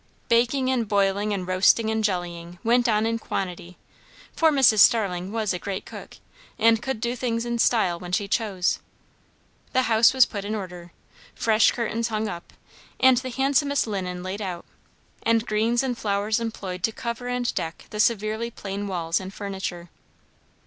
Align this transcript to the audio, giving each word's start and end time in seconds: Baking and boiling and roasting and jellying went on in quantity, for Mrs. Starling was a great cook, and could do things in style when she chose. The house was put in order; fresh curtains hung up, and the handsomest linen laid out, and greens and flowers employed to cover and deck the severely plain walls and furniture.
Baking 0.29 0.71
and 0.71 0.87
boiling 0.87 1.31
and 1.31 1.47
roasting 1.47 1.91
and 1.91 2.03
jellying 2.03 2.57
went 2.63 2.89
on 2.89 3.05
in 3.05 3.19
quantity, 3.19 3.77
for 4.35 4.49
Mrs. 4.49 4.79
Starling 4.79 5.31
was 5.31 5.53
a 5.53 5.59
great 5.59 5.85
cook, 5.85 6.15
and 6.57 6.81
could 6.81 6.99
do 6.99 7.15
things 7.15 7.45
in 7.45 7.59
style 7.59 7.99
when 7.99 8.11
she 8.11 8.27
chose. 8.27 8.79
The 9.73 9.83
house 9.83 10.11
was 10.11 10.25
put 10.25 10.43
in 10.43 10.55
order; 10.55 10.91
fresh 11.35 11.69
curtains 11.71 12.07
hung 12.07 12.27
up, 12.27 12.51
and 12.99 13.17
the 13.17 13.29
handsomest 13.29 13.85
linen 13.85 14.23
laid 14.23 14.41
out, 14.41 14.65
and 15.21 15.45
greens 15.45 15.83
and 15.83 15.95
flowers 15.95 16.39
employed 16.39 16.81
to 16.81 16.91
cover 16.91 17.27
and 17.27 17.53
deck 17.53 17.85
the 17.91 17.99
severely 17.99 18.49
plain 18.49 18.87
walls 18.87 19.19
and 19.19 19.31
furniture. 19.31 19.91